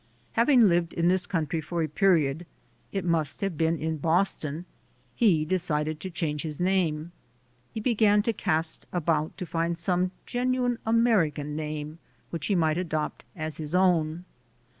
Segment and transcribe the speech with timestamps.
[0.31, 2.47] Having lived in this country for a period,
[2.91, 4.65] it must have been in Boston,
[5.13, 7.11] he decided to change his name.
[7.71, 11.99] He began /to cast about to find some genuine American name
[12.31, 14.25] which he might adopt as his own.